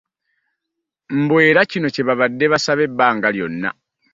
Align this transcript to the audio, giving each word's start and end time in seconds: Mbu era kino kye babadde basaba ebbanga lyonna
Mbu 1.19 1.35
era 1.49 1.61
kino 1.71 1.87
kye 1.93 2.03
babadde 2.07 2.45
basaba 2.53 2.81
ebbanga 2.87 3.27
lyonna 3.35 3.69